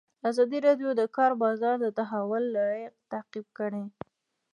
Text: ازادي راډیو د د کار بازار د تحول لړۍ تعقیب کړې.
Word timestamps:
ازادي 0.29 0.59
راډیو 0.67 0.89
د 0.95 0.97
د 0.99 1.03
کار 1.17 1.31
بازار 1.43 1.75
د 1.81 1.87
تحول 1.99 2.43
لړۍ 2.57 2.81
تعقیب 3.11 3.45
کړې. 3.57 3.83